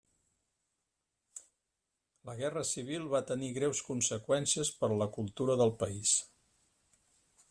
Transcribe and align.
La 2.29 2.35
Guerra 2.39 2.63
Civil 2.69 3.05
va 3.11 3.21
tenir 3.33 3.51
greus 3.59 3.83
conseqüències 3.91 4.75
per 4.81 4.91
a 4.95 4.99
la 5.03 5.11
cultura 5.19 5.61
del 5.63 5.75
país. 5.85 6.19